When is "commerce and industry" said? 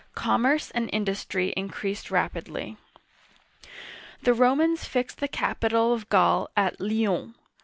0.15-1.49